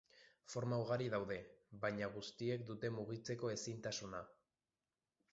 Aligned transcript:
Forma 0.51 0.77
ugari 0.83 1.09
daude, 1.15 1.35
baina 1.83 2.07
guztiek 2.15 2.63
dute 2.69 2.91
mugitzeko 2.95 3.51
ezintasuna. 3.57 4.23